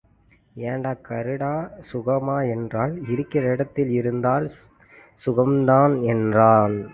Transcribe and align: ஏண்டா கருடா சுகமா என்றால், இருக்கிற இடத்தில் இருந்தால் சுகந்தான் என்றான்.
ஏண்டா 0.55 0.93
கருடா 1.09 1.71
சுகமா 1.91 2.49
என்றால், 2.49 3.07
இருக்கிற 3.07 3.51
இடத்தில் 3.51 3.89
இருந்தால் 3.89 4.51
சுகந்தான் 5.25 6.03
என்றான். 6.03 6.89